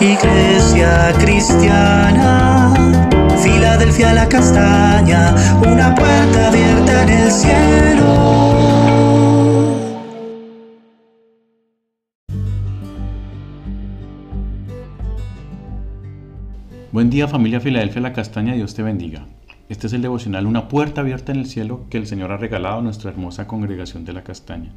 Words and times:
Iglesia 0.00 1.12
cristiana, 1.20 2.74
Filadelfia 3.40 4.12
la 4.12 4.28
castaña, 4.28 5.34
una 5.64 5.94
puerta 5.94 6.48
abierta 6.48 7.02
en 7.04 7.08
el 7.10 7.30
cielo. 7.30 8.64
Buen 16.90 17.08
día 17.10 17.28
familia 17.28 17.60
Filadelfia 17.60 18.02
la 18.02 18.12
castaña, 18.12 18.54
Dios 18.54 18.74
te 18.74 18.82
bendiga. 18.82 19.28
Este 19.68 19.86
es 19.86 19.92
el 19.94 20.02
devocional 20.02 20.46
Una 20.46 20.68
puerta 20.68 21.00
abierta 21.00 21.32
en 21.32 21.38
el 21.38 21.46
cielo 21.46 21.86
que 21.88 21.98
el 21.98 22.06
Señor 22.08 22.32
ha 22.32 22.36
regalado 22.36 22.80
a 22.80 22.82
nuestra 22.82 23.10
hermosa 23.10 23.46
congregación 23.46 24.04
de 24.04 24.12
la 24.12 24.24
castaña. 24.24 24.72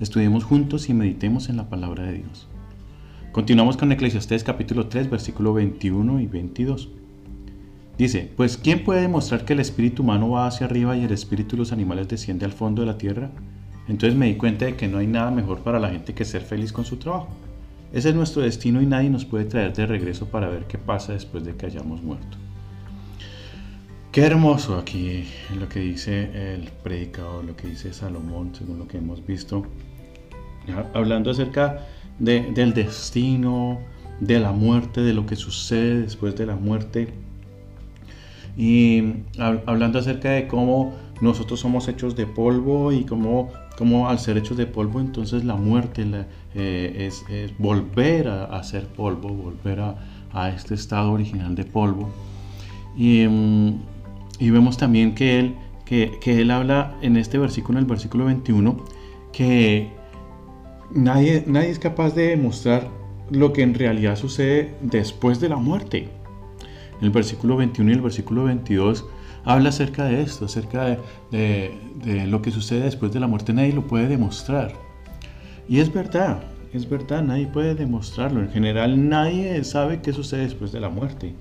Estudiemos 0.00 0.42
juntos 0.42 0.88
y 0.88 0.94
meditemos 0.94 1.48
en 1.48 1.56
la 1.56 1.68
palabra 1.68 2.02
de 2.02 2.14
Dios. 2.14 2.48
Continuamos 3.38 3.76
con 3.76 3.92
Eclesiastés 3.92 4.42
capítulo 4.42 4.88
3 4.88 5.10
versículo 5.10 5.52
21 5.52 6.18
y 6.18 6.26
22. 6.26 6.88
Dice, 7.96 8.32
pues 8.36 8.56
¿quién 8.56 8.82
puede 8.82 9.02
demostrar 9.02 9.44
que 9.44 9.52
el 9.52 9.60
espíritu 9.60 10.02
humano 10.02 10.30
va 10.30 10.48
hacia 10.48 10.66
arriba 10.66 10.96
y 10.96 11.04
el 11.04 11.12
espíritu 11.12 11.54
de 11.54 11.58
los 11.58 11.70
animales 11.70 12.08
desciende 12.08 12.46
al 12.46 12.52
fondo 12.52 12.82
de 12.82 12.86
la 12.86 12.98
tierra? 12.98 13.30
Entonces 13.86 14.18
me 14.18 14.26
di 14.26 14.34
cuenta 14.34 14.64
de 14.64 14.74
que 14.74 14.88
no 14.88 14.98
hay 14.98 15.06
nada 15.06 15.30
mejor 15.30 15.60
para 15.60 15.78
la 15.78 15.88
gente 15.88 16.14
que 16.14 16.24
ser 16.24 16.42
feliz 16.42 16.72
con 16.72 16.84
su 16.84 16.96
trabajo. 16.96 17.28
Ese 17.92 18.08
es 18.08 18.16
nuestro 18.16 18.42
destino 18.42 18.82
y 18.82 18.86
nadie 18.86 19.08
nos 19.08 19.24
puede 19.24 19.44
traer 19.44 19.72
de 19.72 19.86
regreso 19.86 20.26
para 20.26 20.48
ver 20.48 20.64
qué 20.64 20.76
pasa 20.76 21.12
después 21.12 21.44
de 21.44 21.54
que 21.54 21.66
hayamos 21.66 22.02
muerto. 22.02 22.38
Qué 24.10 24.22
hermoso 24.22 24.76
aquí 24.76 25.26
lo 25.56 25.68
que 25.68 25.78
dice 25.78 26.54
el 26.54 26.70
predicador, 26.82 27.44
lo 27.44 27.54
que 27.54 27.68
dice 27.68 27.92
Salomón, 27.92 28.50
según 28.56 28.80
lo 28.80 28.88
que 28.88 28.98
hemos 28.98 29.24
visto, 29.24 29.64
hablando 30.94 31.30
acerca 31.30 31.86
del 32.18 32.74
destino, 32.74 33.78
de 34.20 34.40
la 34.40 34.52
muerte, 34.52 35.00
de 35.00 35.14
lo 35.14 35.26
que 35.26 35.36
sucede 35.36 36.02
después 36.02 36.36
de 36.36 36.46
la 36.46 36.56
muerte. 36.56 37.12
Y 38.56 39.14
hablando 39.38 40.00
acerca 40.00 40.30
de 40.30 40.48
cómo 40.48 40.94
nosotros 41.20 41.60
somos 41.60 41.86
hechos 41.88 42.16
de 42.16 42.26
polvo 42.26 42.92
y 42.92 43.04
cómo, 43.04 43.50
cómo 43.76 44.08
al 44.08 44.18
ser 44.18 44.36
hechos 44.36 44.56
de 44.56 44.66
polvo, 44.66 45.00
entonces 45.00 45.44
la 45.44 45.54
muerte 45.54 46.04
eh, 46.54 47.08
es, 47.08 47.24
volver 47.58 48.28
a, 48.28 48.62
ser 48.64 48.86
polvo, 48.86 49.28
volver 49.28 49.80
a, 49.80 50.48
este 50.50 50.74
estado 50.74 51.12
original 51.12 51.54
de 51.54 51.64
polvo. 51.64 52.10
Y, 52.96 53.26
mm, 53.26 53.80
y 54.40 54.50
vemos 54.50 54.76
también 54.76 55.14
que 55.14 55.38
él, 55.38 55.54
que, 55.84 56.18
que 56.20 56.40
él 56.40 56.50
habla 56.50 56.96
en 57.00 57.16
este 57.16 57.38
versículo, 57.38 57.78
en 57.78 57.84
el 57.84 57.88
versículo 57.88 58.24
21, 58.26 58.76
que 59.32 59.97
Nadie, 60.90 61.44
es 61.68 61.78
capaz 61.78 62.14
de 62.14 62.28
demostrar 62.28 62.88
lo 63.30 63.52
que 63.52 63.62
en 63.62 63.74
realidad 63.74 64.16
sucede 64.16 64.74
después 64.80 65.38
de 65.38 65.50
la 65.50 65.56
muerte. 65.56 66.08
El 67.02 67.10
versículo 67.10 67.56
21 67.56 67.90
y 67.90 67.94
el 67.94 68.00
versículo 68.00 68.44
22 68.44 69.04
habla 69.44 69.68
acerca 69.68 70.04
de 70.04 70.22
esto, 70.22 70.46
acerca 70.46 70.98
de, 71.30 72.26
lo 72.26 72.40
que 72.40 72.50
sucede 72.50 72.80
después 72.80 73.12
de 73.12 73.20
la 73.20 73.26
muerte. 73.26 73.52
Nadie 73.52 73.74
lo 73.74 73.86
puede 73.86 74.08
demostrar. 74.08 74.72
Y 75.68 75.80
es 75.80 75.92
verdad, 75.92 76.42
es 76.72 76.88
verdad, 76.88 77.22
nadie 77.22 77.46
puede 77.46 77.74
demostrarlo. 77.74 78.40
En 78.40 78.50
general 78.50 79.08
nadie 79.08 79.62
sabe 79.64 80.00
qué 80.00 80.14
sucede 80.14 80.44
después 80.44 80.72
de 80.72 80.80
la 80.80 80.88
muerte. 80.88 81.34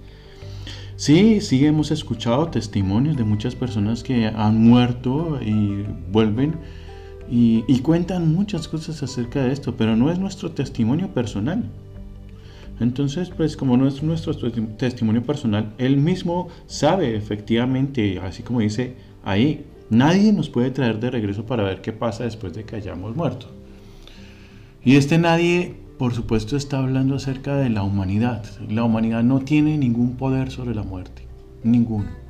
Sí, 0.97 1.39
sí 1.39 1.65
hemos 1.65 1.91
escuchado 1.91 2.47
testimonios 2.47 3.15
de 3.15 3.23
muchas 3.23 3.55
personas 3.55 4.03
que 4.03 4.25
han 4.25 4.61
muerto 4.61 5.39
y 5.41 5.85
vuelven 6.11 6.55
y, 7.29 7.79
cuentan 7.79 8.33
muchas 8.33 8.67
cosas 8.67 9.03
acerca 9.03 9.43
de 9.43 9.51
esto, 9.51 9.75
pero 9.75 9.95
no 9.95 10.11
es 10.11 10.19
nuestro 10.19 10.51
testimonio 10.51 11.13
personal. 11.13 11.63
Entonces, 12.79 13.29
pues 13.29 13.57
como 13.57 13.75
no 13.75 13.87
es 13.87 14.03
nuestro 14.03 14.35
testimonio 14.77 15.23
personal, 15.23 15.73
él 15.77 15.97
mismo 15.97 16.47
sabe 16.67 17.15
efectivamente, 17.15 18.19
así 18.19 18.43
como 18.43 18.59
dice 18.59 18.95
ahí, 19.23 19.65
nadie 19.89 20.31
nos 20.31 20.49
puede 20.49 20.71
traer 20.71 20.99
de 20.99 21.09
regreso 21.09 21.45
para 21.45 21.63
ver 21.63 21.81
qué 21.81 21.91
pasa 21.91 22.23
después 22.23 22.53
de 22.53 22.63
que 22.63 22.75
hayamos 22.75 23.15
muerto. 23.15 23.47
Y 24.83 24.95
este 24.95 25.17
nadie, 25.17 25.75
por 25.97 26.13
supuesto, 26.13 26.55
está 26.55 26.79
hablando 26.79 27.15
acerca 27.15 27.55
de 27.55 27.69
la 27.69 27.83
humanidad. 27.83 28.45
La 28.69 28.83
humanidad 28.83 29.23
no 29.23 29.39
tiene 29.39 29.77
ningún 29.77 30.15
poder 30.15 30.51
sobre 30.51 30.75
la 30.75 30.83
muerte, 30.83 31.23
ninguno. 31.63 32.26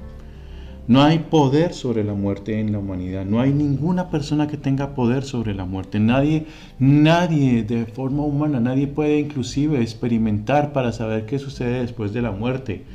No 0.88 1.04
hay 1.04 1.20
poder 1.20 1.74
sobre 1.74 2.06
la 2.06 2.14
muerte 2.14 2.62
en 2.62 2.72
la 2.72 2.80
humanidad. 2.80 3.26
No 3.26 3.42
hay 3.42 3.52
ninguna 3.52 4.10
persona 4.10 4.48
que 4.48 4.56
tenga 4.56 4.96
poder 4.96 5.24
sobre 5.24 5.54
la 5.54 5.66
muerte. 5.66 6.00
Nadie, 6.00 6.46
nadie 6.80 7.64
de 7.64 7.86
forma 7.86 8.24
humana, 8.24 8.62
nadie 8.62 8.88
puede 8.88 9.20
inclusive 9.20 9.82
experimentar 9.82 10.72
para 10.72 10.94
saber 10.94 11.26
qué 11.26 11.40
sucede 11.40 11.82
después 11.82 12.14
de 12.14 12.22
la 12.22 12.32
muerte. 12.32 12.86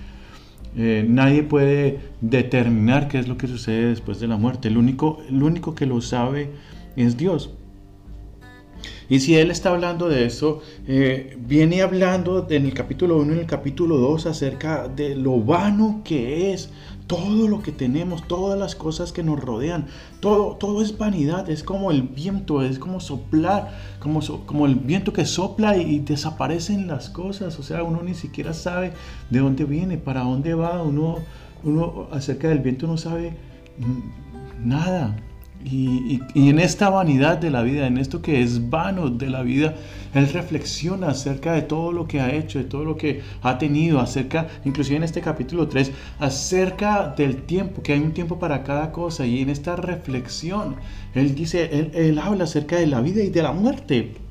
Eh, 0.75 1.05
nadie 1.07 1.43
puede 1.43 2.01
determinar 2.23 3.09
qué 3.09 3.19
es 3.19 3.29
lo 3.29 3.37
que 3.37 3.47
sucede 3.47 3.89
después 3.89 4.21
de 4.21 4.27
la 4.27 4.39
muerte. 4.39 4.69
El 4.69 4.79
único, 4.79 5.19
el 5.29 5.43
único 5.43 5.75
que 5.75 5.85
lo 5.85 6.01
sabe 6.01 6.49
es 6.97 7.19
Dios. 7.19 7.51
Y 9.09 9.21
si 9.21 9.37
Él 9.37 9.51
está 9.51 9.71
hablando 9.71 10.09
de 10.09 10.25
eso, 10.25 10.63
eh, 10.87 11.37
viene 11.39 11.83
hablando 11.83 12.47
en 12.49 12.65
el 12.65 12.73
capítulo 12.73 13.19
1 13.19 13.33
y 13.33 13.35
en 13.35 13.41
el 13.41 13.47
capítulo 13.47 13.99
2 13.99 14.25
acerca 14.25 14.89
de 14.89 15.15
lo 15.15 15.39
vano 15.39 16.01
que 16.03 16.55
es 16.55 16.71
todo 17.07 17.49
lo 17.49 17.63
que 17.63 17.73
tenemos, 17.73 18.27
todas 18.27 18.59
las 18.59 18.75
cosas 18.75 19.13
que 19.13 19.23
nos 19.23 19.41
rodean, 19.41 19.87
todo, 20.21 20.57
todo 20.57 20.83
es 20.83 20.97
vanidad, 20.97 21.51
es 21.51 21.63
como 21.63 21.91
el 21.91 22.03
viento, 22.03 22.63
es 22.63 22.79
como 22.79 23.01
soplar, 23.01 23.79
como, 24.01 24.21
como 24.47 24.67
el 24.67 24.77
viento 24.77 25.13
que 25.13 25.25
sopla 25.25 25.77
y, 25.77 25.99
desaparecen 26.01 26.87
las 26.87 27.11
cosas, 27.11 27.59
o 27.59 27.63
sea, 27.63 27.83
uno 27.83 28.03
ni 28.03 28.15
siquiera 28.15 28.55
sabe 28.55 28.93
de 29.31 29.39
dónde 29.41 29.65
viene, 29.65 29.99
para 29.99 30.23
dónde 30.23 30.55
va, 30.55 30.83
uno, 30.83 31.19
uno 31.65 32.09
acerca 32.13 32.49
del 32.49 32.61
viento 32.61 32.87
no 32.87 32.97
sabe 32.97 33.37
nada, 34.63 35.17
y, 35.65 36.21
en 36.35 36.59
esta 36.59 36.91
vanidad 36.91 37.39
de 37.39 37.51
la 37.51 37.63
vida, 37.63 37.87
en 37.87 37.99
esto 37.99 38.21
que 38.23 38.43
es 38.43 38.71
vano 38.71 39.11
de 39.11 39.31
la 39.31 39.43
vida, 39.43 39.75
Él 40.15 40.29
reflexiona 40.29 41.09
acerca 41.09 41.53
de 41.53 41.63
todo 41.63 41.93
lo 41.93 42.07
que 42.07 42.21
ha 42.21 42.33
hecho, 42.33 42.59
de 42.59 42.65
todo 42.65 42.85
lo 42.85 42.97
que 42.97 43.23
ha 43.43 43.59
tenido, 43.59 44.01
acerca, 44.01 44.49
inclusive 44.65 44.97
en 44.97 45.05
este 45.05 45.21
capítulo 45.21 45.69
3, 45.69 45.93
acerca 46.19 47.15
del 47.17 47.43
tiempo, 47.43 47.83
que 47.83 47.93
hay 47.93 48.01
un 48.01 48.13
tiempo 48.13 48.39
para 48.39 48.65
cada 48.65 48.93
cosa. 48.93 49.27
Y 49.27 49.41
en 49.41 49.51
esta 49.51 49.77
reflexión, 49.77 50.77
Él 51.15 51.35
dice, 51.35 51.71
Él, 51.73 51.91
él 51.95 52.19
habla 52.19 52.45
acerca 52.45 52.77
de 52.77 52.87
la 52.87 53.01
vida 53.01 53.23
y 53.23 53.31
de 53.31 53.43
la 53.43 53.53
muerte. 53.53 54.22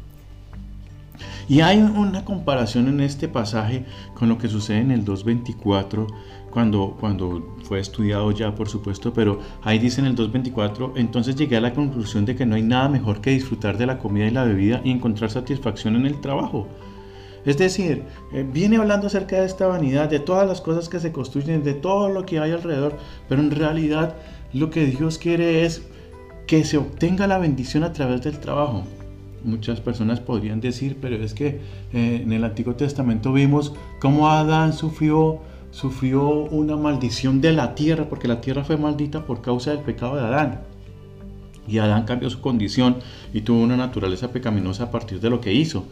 Y 1.51 1.59
hay 1.59 1.79
una 1.81 2.23
comparación 2.23 2.87
en 2.87 3.01
este 3.01 3.27
pasaje 3.27 3.83
con 4.13 4.29
lo 4.29 4.37
que 4.37 4.47
sucede 4.47 4.77
en 4.77 4.89
el 4.89 5.03
2.24 5.03 6.07
cuando, 6.49 6.95
cuando 6.97 7.57
fue 7.63 7.81
estudiado 7.81 8.31
ya, 8.31 8.55
por 8.55 8.69
supuesto, 8.69 9.13
pero 9.13 9.41
ahí 9.61 9.77
dice 9.77 9.99
en 9.99 10.07
el 10.07 10.15
2.24, 10.15 10.93
entonces 10.95 11.35
llegué 11.35 11.57
a 11.57 11.59
la 11.59 11.73
conclusión 11.73 12.23
de 12.23 12.37
que 12.37 12.45
no 12.45 12.55
hay 12.55 12.61
nada 12.61 12.87
mejor 12.87 13.19
que 13.19 13.31
disfrutar 13.31 13.77
de 13.77 13.85
la 13.85 13.99
comida 13.99 14.27
y 14.27 14.31
la 14.31 14.45
bebida 14.45 14.79
y 14.85 14.91
encontrar 14.91 15.29
satisfacción 15.29 15.97
en 15.97 16.05
el 16.05 16.21
trabajo. 16.21 16.69
Es 17.45 17.57
decir, 17.57 18.05
eh, 18.31 18.47
viene 18.49 18.77
hablando 18.77 19.07
acerca 19.07 19.41
de 19.41 19.45
esta 19.45 19.67
vanidad, 19.67 20.09
de 20.09 20.21
todas 20.21 20.47
las 20.47 20.61
cosas 20.61 20.87
que 20.87 21.01
se 21.01 21.11
construyen, 21.11 21.63
de 21.63 21.73
todo 21.73 22.07
lo 22.07 22.25
que 22.25 22.39
hay 22.39 22.51
alrededor, 22.51 22.95
pero 23.27 23.41
en 23.41 23.51
realidad 23.51 24.15
lo 24.53 24.69
que 24.69 24.85
Dios 24.85 25.17
quiere 25.17 25.65
es 25.65 25.85
que 26.47 26.63
se 26.63 26.77
obtenga 26.77 27.27
la 27.27 27.39
bendición 27.39 27.83
a 27.83 27.91
través 27.91 28.21
del 28.21 28.39
trabajo. 28.39 28.85
Muchas 29.43 29.81
personas 29.81 30.19
podrían 30.19 30.61
decir, 30.61 30.97
pero 31.01 31.15
es 31.15 31.33
que 31.33 31.59
eh, 31.93 32.21
en 32.23 32.31
el 32.31 32.43
Antiguo 32.43 32.75
Testamento 32.75 33.33
vimos 33.33 33.73
cómo 33.99 34.29
Adán 34.29 34.73
sufrió 34.73 35.41
sufrió 35.71 36.27
una 36.29 36.75
maldición 36.75 37.41
de 37.41 37.53
la 37.53 37.73
tierra, 37.75 38.07
porque 38.09 38.27
la 38.27 38.41
tierra 38.41 38.63
fue 38.63 38.77
maldita 38.77 39.25
por 39.25 39.41
causa 39.41 39.71
del 39.71 39.79
pecado 39.79 40.17
de 40.17 40.21
Adán. 40.21 40.61
Y 41.67 41.77
Adán 41.77 42.03
cambió 42.03 42.29
su 42.29 42.41
condición 42.41 42.97
y 43.33 43.41
tuvo 43.41 43.61
una 43.61 43.77
naturaleza 43.77 44.31
pecaminosa 44.31 44.85
a 44.85 44.91
partir 44.91 45.19
de 45.19 45.29
lo 45.29 45.39
que 45.39 45.53
hizo. 45.53 45.85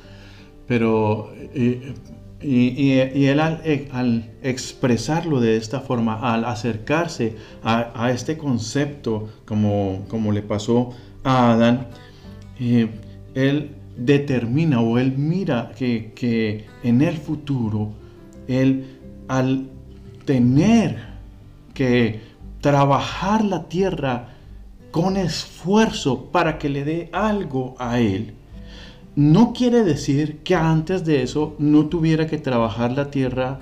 Pero, 0.67 1.31
eh, 1.53 1.93
y, 2.41 2.91
él 2.91 3.39
eh, 3.63 3.89
al, 3.91 4.31
expresarlo 4.44 5.39
de 5.39 5.57
esta 5.57 5.79
forma, 5.79 6.33
al 6.33 6.45
acercarse 6.45 7.35
a, 7.63 8.12
este 8.12 8.38
concepto, 8.38 9.29
como, 9.45 10.06
como, 10.09 10.31
le 10.31 10.41
pasó 10.41 10.91
a 11.24 11.53
Adán, 11.53 11.88
él 13.35 13.75
determina 13.97 14.81
o 14.81 14.97
él 14.97 15.17
mira 15.17 15.71
que, 15.77 16.13
que 16.15 16.65
en 16.83 17.01
el 17.01 17.17
futuro, 17.17 17.89
él 18.47 18.85
al 19.27 19.69
tener 20.25 20.97
que 21.73 22.21
trabajar 22.61 23.43
la 23.43 23.67
tierra 23.69 24.29
con 24.91 25.17
esfuerzo 25.17 26.25
para 26.31 26.57
que 26.57 26.69
le 26.69 26.83
dé 26.83 27.09
algo 27.13 27.75
a 27.77 27.99
él, 27.99 28.33
no 29.15 29.53
quiere 29.53 29.83
decir 29.83 30.39
que 30.43 30.55
antes 30.55 31.03
de 31.03 31.23
eso 31.23 31.55
no 31.59 31.87
tuviera 31.87 32.27
que 32.27 32.37
trabajar 32.37 32.91
la 32.91 33.11
tierra 33.11 33.59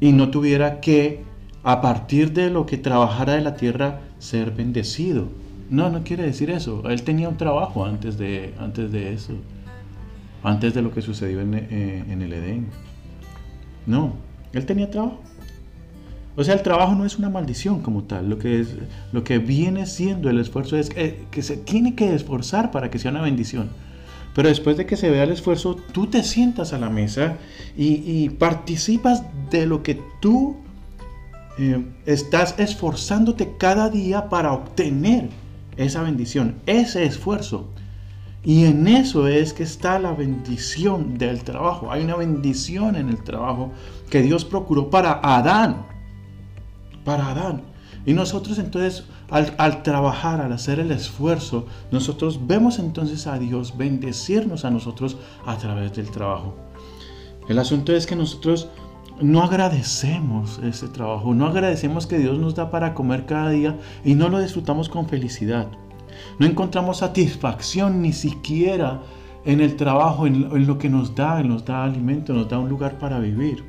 y 0.00 0.12
no 0.12 0.30
tuviera 0.30 0.80
que, 0.80 1.24
a 1.64 1.80
partir 1.80 2.32
de 2.32 2.50
lo 2.50 2.64
que 2.64 2.78
trabajara 2.78 3.34
de 3.34 3.40
la 3.40 3.56
tierra, 3.56 4.00
ser 4.18 4.52
bendecido. 4.52 5.28
No, 5.70 5.90
no 5.90 6.02
quiere 6.02 6.24
decir 6.24 6.50
eso. 6.50 6.88
Él 6.88 7.02
tenía 7.02 7.28
un 7.28 7.36
trabajo 7.36 7.84
antes 7.84 8.18
de, 8.18 8.54
antes 8.58 8.90
de 8.90 9.12
eso. 9.12 9.34
antes 10.42 10.72
de 10.74 10.82
lo 10.82 10.92
que 10.92 11.02
sucedió 11.02 11.40
en, 11.40 11.54
eh, 11.54 12.04
en 12.08 12.22
el 12.22 12.32
Edén. 12.32 12.66
No, 13.86 14.14
él 14.52 14.66
tenía 14.66 14.90
trabajo. 14.90 15.20
O 16.36 16.44
sea, 16.44 16.54
el 16.54 16.62
trabajo 16.62 16.94
no 16.94 17.04
es 17.04 17.18
una 17.18 17.28
maldición 17.28 17.82
como 17.82 18.04
tal. 18.04 18.30
Lo 18.30 18.38
que, 18.38 18.60
es, 18.60 18.76
lo 19.12 19.24
que 19.24 19.38
viene 19.38 19.86
siendo 19.86 20.30
el 20.30 20.38
esfuerzo 20.38 20.76
es 20.76 20.88
que, 20.90 21.26
que, 21.30 21.42
se 21.42 21.56
tiene 21.56 21.94
que 21.96 22.14
esforzar 22.14 22.70
para 22.70 22.90
que 22.90 22.98
sea 22.98 23.10
una 23.10 23.22
bendición. 23.22 23.70
Pero 24.34 24.48
después 24.48 24.76
de 24.76 24.86
que 24.86 24.96
se 24.96 25.10
vea 25.10 25.24
el 25.24 25.32
esfuerzo, 25.32 25.74
tú 25.92 26.06
te 26.06 26.22
sientas 26.22 26.72
a 26.72 26.78
la 26.78 26.90
mesa 26.90 27.38
y, 27.76 27.94
y 28.04 28.30
participas 28.30 29.24
de 29.50 29.66
lo 29.66 29.82
que 29.82 30.00
tú 30.20 30.56
eh, 31.58 31.84
estás 32.06 32.54
esforzándote 32.58 33.56
cada 33.58 33.90
día 33.90 34.28
para 34.28 34.52
obtener 34.52 35.28
esa 35.78 36.02
bendición, 36.02 36.56
ese 36.66 37.04
esfuerzo. 37.04 37.68
Y 38.44 38.66
en 38.66 38.86
eso 38.86 39.26
es 39.26 39.52
que 39.52 39.62
está 39.62 39.98
la 39.98 40.12
bendición 40.12 41.18
del 41.18 41.42
trabajo. 41.42 41.90
Hay 41.90 42.04
una 42.04 42.16
bendición 42.16 42.96
en 42.96 43.08
el 43.08 43.22
trabajo 43.22 43.72
que 44.10 44.22
Dios 44.22 44.44
procuró 44.44 44.90
para 44.90 45.20
Adán. 45.22 45.86
Para 47.04 47.28
Adán. 47.28 47.62
Y 48.06 48.12
nosotros 48.12 48.58
entonces, 48.58 49.04
al, 49.28 49.54
al, 49.58 49.82
trabajar, 49.82 50.40
al 50.40 50.52
hacer 50.52 50.78
el 50.80 50.90
esfuerzo, 50.92 51.66
nosotros 51.90 52.46
vemos 52.46 52.78
entonces 52.78 53.26
a 53.26 53.38
Dios 53.38 53.76
bendecirnos 53.76 54.64
a 54.64 54.70
nosotros 54.70 55.16
a 55.44 55.56
través 55.58 55.94
del 55.94 56.10
trabajo. 56.10 56.56
El 57.48 57.58
asunto 57.58 57.92
es 57.94 58.06
que 58.06 58.16
nosotros 58.16 58.68
no 59.20 59.42
agradecemos 59.42 60.60
ese 60.62 60.88
trabajo, 60.88 61.34
no 61.34 61.46
agradecemos 61.46 62.06
que 62.06 62.18
Dios 62.18 62.38
nos 62.38 62.54
da 62.54 62.70
para 62.70 62.94
comer 62.94 63.26
cada 63.26 63.50
día 63.50 63.78
y 64.04 64.14
no 64.14 64.28
lo 64.28 64.40
disfrutamos 64.40 64.88
con 64.88 65.08
felicidad. 65.08 65.68
No 66.38 66.46
encontramos 66.46 66.98
satisfacción 66.98 68.02
ni 68.02 68.12
siquiera 68.12 69.02
en 69.44 69.60
el 69.60 69.76
trabajo, 69.76 70.26
en, 70.26 70.66
lo 70.66 70.78
que 70.78 70.88
nos 70.88 71.14
da, 71.14 71.42
nos 71.42 71.64
da 71.64 71.84
alimento, 71.84 72.32
nos 72.32 72.48
da 72.48 72.58
un 72.58 72.68
lugar 72.68 72.98
para 72.98 73.18
vivir. 73.18 73.64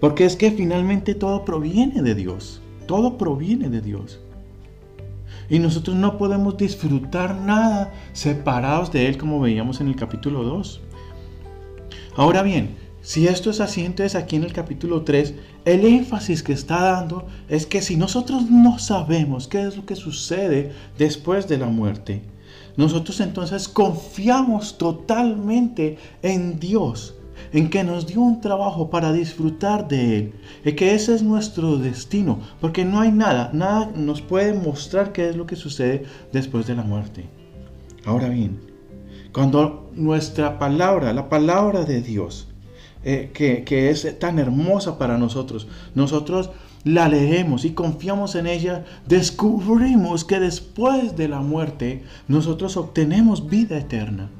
Porque 0.00 0.24
es 0.24 0.36
que 0.36 0.50
finalmente 0.50 1.14
todo 1.14 1.44
proviene 1.44 2.02
de 2.02 2.14
Dios, 2.14 2.62
todo 2.86 3.18
proviene 3.18 3.68
de 3.68 3.80
Dios. 3.80 4.20
Y 5.48 5.58
nosotros 5.58 5.96
no 5.96 6.16
podemos 6.16 6.56
disfrutar 6.56 7.34
nada 7.34 7.92
separados 8.12 8.92
de 8.92 9.08
Él 9.08 9.18
como 9.18 9.40
veíamos 9.40 9.80
en 9.80 9.88
el 9.88 9.96
capítulo 9.96 10.44
2. 10.44 10.80
Ahora 12.16 12.42
bien, 12.42 12.76
si 13.02 13.26
esto 13.26 13.50
es 13.50 13.60
así, 13.60 13.84
entonces 13.84 14.14
aquí 14.14 14.36
en 14.36 14.44
el 14.44 14.52
capítulo 14.52 15.02
3, 15.02 15.34
el 15.64 15.86
énfasis 15.86 16.42
que 16.42 16.52
está 16.52 16.82
dando 16.82 17.26
es 17.48 17.64
que 17.66 17.80
si 17.80 17.96
nosotros 17.96 18.50
no 18.50 18.78
sabemos 18.78 19.48
qué 19.48 19.62
es 19.62 19.76
lo 19.76 19.86
que 19.86 19.96
sucede 19.96 20.72
después 20.98 21.48
de 21.48 21.56
la 21.56 21.66
muerte, 21.66 22.22
nosotros 22.76 23.20
entonces 23.20 23.68
confiamos 23.68 24.76
totalmente 24.76 25.96
en 26.22 26.60
Dios, 26.60 27.14
en 27.52 27.70
que 27.70 27.84
nos 27.84 28.06
dio 28.06 28.20
un 28.20 28.40
trabajo 28.42 28.90
para 28.90 29.12
disfrutar 29.12 29.88
de 29.88 30.18
Él, 30.18 30.32
y 30.64 30.72
que 30.72 30.94
ese 30.94 31.14
es 31.14 31.22
nuestro 31.22 31.78
destino, 31.78 32.40
porque 32.60 32.84
no 32.84 33.00
hay 33.00 33.12
nada, 33.12 33.50
nada 33.54 33.90
nos 33.96 34.20
puede 34.20 34.52
mostrar 34.52 35.12
qué 35.12 35.30
es 35.30 35.36
lo 35.36 35.46
que 35.46 35.56
sucede 35.56 36.04
después 36.32 36.66
de 36.66 36.76
la 36.76 36.82
muerte. 36.82 37.28
Ahora 38.04 38.28
bien, 38.28 38.60
cuando 39.32 39.90
nuestra 39.94 40.58
palabra, 40.58 41.12
la 41.12 41.28
palabra 41.28 41.84
de 41.84 42.02
Dios, 42.02 42.49
eh, 43.04 43.30
que, 43.32 43.64
que 43.64 43.90
es 43.90 44.18
tan 44.18 44.38
hermosa 44.38 44.98
para 44.98 45.18
nosotros. 45.18 45.66
Nosotros 45.94 46.50
la 46.84 47.08
leemos 47.08 47.64
y 47.64 47.70
confiamos 47.70 48.34
en 48.34 48.46
ella, 48.46 48.84
descubrimos 49.06 50.24
que 50.24 50.40
después 50.40 51.16
de 51.16 51.28
la 51.28 51.40
muerte 51.40 52.02
nosotros 52.28 52.76
obtenemos 52.76 53.48
vida 53.48 53.78
eterna. 53.78 54.30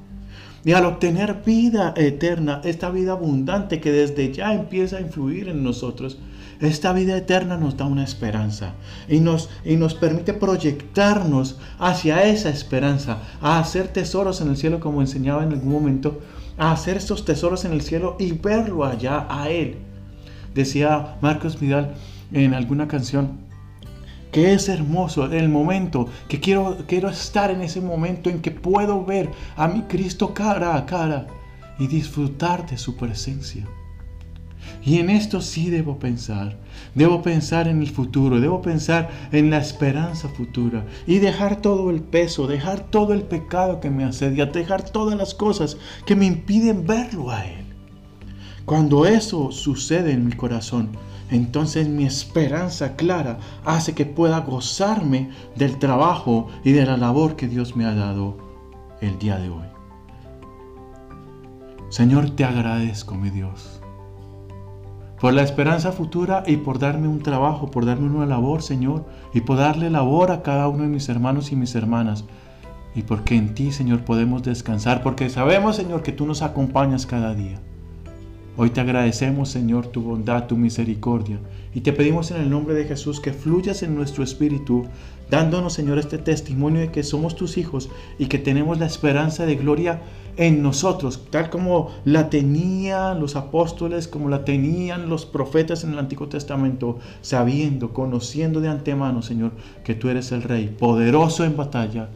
Y 0.64 0.72
al 0.72 0.84
obtener 0.84 1.42
vida 1.44 1.94
eterna, 1.96 2.60
esta 2.64 2.90
vida 2.90 3.12
abundante 3.12 3.80
que 3.80 3.92
desde 3.92 4.32
ya 4.32 4.54
empieza 4.54 4.98
a 4.98 5.00
influir 5.00 5.48
en 5.48 5.62
nosotros, 5.62 6.18
esta 6.60 6.92
vida 6.92 7.16
eterna 7.16 7.56
nos 7.56 7.78
da 7.78 7.86
una 7.86 8.04
esperanza 8.04 8.74
y 9.08 9.20
nos, 9.20 9.48
y 9.64 9.76
nos 9.76 9.94
permite 9.94 10.34
proyectarnos 10.34 11.56
hacia 11.78 12.24
esa 12.24 12.50
esperanza, 12.50 13.18
a 13.40 13.58
hacer 13.58 13.88
tesoros 13.88 14.42
en 14.42 14.50
el 14.50 14.58
cielo 14.58 14.80
como 14.80 15.00
enseñaba 15.00 15.42
en 15.42 15.52
algún 15.52 15.72
momento 15.72 16.20
hacer 16.60 16.96
estos 16.98 17.24
tesoros 17.24 17.64
en 17.64 17.72
el 17.72 17.80
cielo 17.80 18.16
y 18.18 18.32
verlo 18.32 18.84
allá 18.84 19.26
a 19.30 19.48
Él. 19.48 19.78
Decía 20.54 21.16
Marcos 21.20 21.58
Vidal 21.58 21.94
en 22.32 22.54
alguna 22.54 22.86
canción, 22.86 23.38
que 24.30 24.52
es 24.52 24.68
hermoso 24.68 25.24
el 25.24 25.48
momento, 25.48 26.08
que 26.28 26.38
quiero, 26.38 26.76
quiero 26.86 27.08
estar 27.08 27.50
en 27.50 27.62
ese 27.62 27.80
momento 27.80 28.30
en 28.30 28.42
que 28.42 28.50
puedo 28.50 29.04
ver 29.04 29.30
a 29.56 29.68
mi 29.68 29.82
Cristo 29.82 30.34
cara 30.34 30.76
a 30.76 30.86
cara 30.86 31.26
y 31.78 31.86
disfrutar 31.86 32.68
de 32.68 32.76
su 32.76 32.96
presencia. 32.96 33.66
Y 34.82 34.98
en 34.98 35.10
esto 35.10 35.40
sí 35.40 35.70
debo 35.70 35.98
pensar. 35.98 36.56
Debo 36.94 37.22
pensar 37.22 37.68
en 37.68 37.82
el 37.82 37.90
futuro, 37.90 38.40
debo 38.40 38.62
pensar 38.62 39.10
en 39.32 39.50
la 39.50 39.58
esperanza 39.58 40.28
futura 40.28 40.84
y 41.06 41.18
dejar 41.18 41.60
todo 41.60 41.90
el 41.90 42.00
peso, 42.00 42.46
dejar 42.46 42.80
todo 42.80 43.12
el 43.12 43.22
pecado 43.22 43.80
que 43.80 43.90
me 43.90 44.04
asedia, 44.04 44.46
dejar 44.46 44.88
todas 44.88 45.16
las 45.16 45.34
cosas 45.34 45.76
que 46.06 46.16
me 46.16 46.26
impiden 46.26 46.86
verlo 46.86 47.30
a 47.30 47.44
Él. 47.44 47.66
Cuando 48.64 49.06
eso 49.06 49.52
sucede 49.52 50.12
en 50.12 50.26
mi 50.26 50.32
corazón, 50.32 50.90
entonces 51.30 51.88
mi 51.88 52.04
esperanza 52.04 52.96
clara 52.96 53.38
hace 53.64 53.94
que 53.94 54.06
pueda 54.06 54.40
gozarme 54.40 55.30
del 55.56 55.78
trabajo 55.78 56.48
y 56.64 56.72
de 56.72 56.86
la 56.86 56.96
labor 56.96 57.36
que 57.36 57.48
Dios 57.48 57.76
me 57.76 57.84
ha 57.84 57.94
dado 57.94 58.36
el 59.00 59.18
día 59.18 59.38
de 59.38 59.50
hoy. 59.50 59.66
Señor, 61.88 62.30
te 62.30 62.44
agradezco, 62.44 63.14
mi 63.14 63.30
Dios 63.30 63.79
por 65.20 65.34
la 65.34 65.42
esperanza 65.42 65.92
futura 65.92 66.42
y 66.46 66.56
por 66.56 66.78
darme 66.78 67.06
un 67.06 67.22
trabajo, 67.22 67.70
por 67.70 67.84
darme 67.84 68.08
una 68.08 68.26
labor, 68.26 68.62
Señor, 68.62 69.04
y 69.34 69.42
por 69.42 69.58
darle 69.58 69.90
labor 69.90 70.30
a 70.30 70.42
cada 70.42 70.68
uno 70.68 70.84
de 70.84 70.88
mis 70.88 71.08
hermanos 71.08 71.52
y 71.52 71.56
mis 71.56 71.74
hermanas. 71.74 72.24
Y 72.94 73.02
porque 73.02 73.36
en 73.36 73.54
ti, 73.54 73.70
Señor, 73.70 74.00
podemos 74.00 74.42
descansar, 74.42 75.02
porque 75.02 75.28
sabemos, 75.28 75.76
Señor, 75.76 76.02
que 76.02 76.12
tú 76.12 76.26
nos 76.26 76.42
acompañas 76.42 77.06
cada 77.06 77.34
día. 77.34 77.60
Hoy 78.62 78.68
te 78.68 78.82
agradecemos, 78.82 79.48
Señor, 79.48 79.86
tu 79.86 80.02
bondad, 80.02 80.46
tu 80.46 80.54
misericordia, 80.54 81.38
y 81.74 81.80
te 81.80 81.94
pedimos 81.94 82.30
en 82.30 82.42
el 82.42 82.50
nombre 82.50 82.74
de 82.74 82.84
Jesús 82.84 83.18
que 83.18 83.32
fluyas 83.32 83.82
en 83.82 83.94
nuestro 83.94 84.22
espíritu, 84.22 84.84
dándonos, 85.30 85.72
Señor, 85.72 85.98
este 85.98 86.18
testimonio 86.18 86.82
de 86.82 86.92
que 86.92 87.02
somos 87.02 87.36
tus 87.36 87.56
hijos 87.56 87.88
y 88.18 88.26
que 88.26 88.38
tenemos 88.38 88.78
la 88.78 88.84
esperanza 88.84 89.46
de 89.46 89.56
gloria 89.56 90.02
en 90.36 90.62
nosotros, 90.62 91.22
tal 91.30 91.48
como 91.48 91.90
la 92.04 92.28
tenían 92.28 93.18
los 93.18 93.34
apóstoles, 93.34 94.08
como 94.08 94.28
la 94.28 94.44
tenían 94.44 95.08
los 95.08 95.24
profetas 95.24 95.82
en 95.82 95.92
el 95.92 95.98
Antiguo 95.98 96.28
Testamento, 96.28 96.98
sabiendo, 97.22 97.94
conociendo 97.94 98.60
de 98.60 98.68
antemano, 98.68 99.22
Señor, 99.22 99.52
que 99.84 99.94
tú 99.94 100.10
eres 100.10 100.32
el 100.32 100.42
Rey, 100.42 100.66
poderoso 100.78 101.46
en 101.46 101.56
batalla 101.56 102.10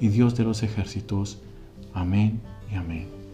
y 0.00 0.08
Dios 0.08 0.36
de 0.36 0.42
los 0.42 0.64
ejércitos. 0.64 1.38
Amén 1.94 2.40
y 2.72 2.74
amén. 2.74 3.25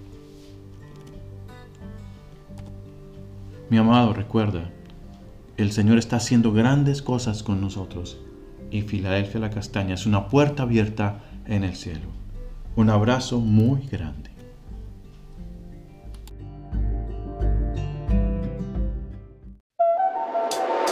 Mi 3.72 3.78
amado, 3.78 4.12
recuerda, 4.12 4.68
el 5.56 5.72
Señor 5.72 5.96
está 5.96 6.16
haciendo 6.16 6.52
grandes 6.52 7.00
cosas 7.00 7.42
con 7.42 7.62
nosotros 7.62 8.18
y 8.70 8.82
Filadelfia 8.82 9.40
la 9.40 9.48
Castaña 9.48 9.94
es 9.94 10.04
una 10.04 10.28
puerta 10.28 10.64
abierta 10.64 11.20
en 11.46 11.64
el 11.64 11.74
cielo. 11.74 12.08
Un 12.76 12.90
abrazo 12.90 13.40
muy 13.40 13.88
grande. 13.90 14.30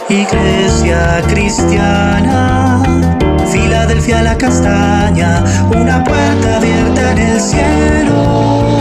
Iglesia 0.09 1.21
cristiana, 1.29 2.81
Filadelfia 3.51 4.23
la 4.23 4.35
castaña, 4.39 5.43
una 5.69 6.03
puerta 6.03 6.57
abierta 6.57 7.11
en 7.11 7.17
el 7.19 7.39
cielo. 7.39 8.80